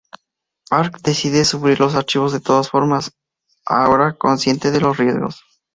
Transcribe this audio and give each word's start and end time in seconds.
Park 0.71 1.01
decide 1.03 1.45
subir 1.45 1.79
los 1.79 1.93
archivos 1.93 2.31
de 2.33 2.39
todas 2.39 2.71
formas, 2.71 3.11
ahora 3.67 4.17
consciente 4.17 4.71
de 4.71 4.81
los 4.81 4.97
riesgos. 4.97 5.43